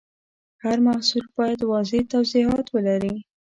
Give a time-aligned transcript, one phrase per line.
[0.63, 3.15] هر محصول باید واضح توضیحات ولري.